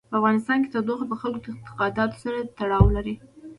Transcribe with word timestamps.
په 0.09 0.15
افغانستان 0.19 0.57
کې 0.63 0.71
تودوخه 0.73 1.05
د 1.07 1.13
خلکو 1.21 1.41
د 1.43 1.45
اعتقاداتو 1.57 2.21
سره 2.23 2.37
تړاو 2.57 2.85
لري. 2.95 3.15